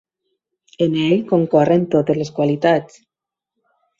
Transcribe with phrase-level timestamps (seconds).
[0.85, 2.97] En ell concorren totes les qualitats.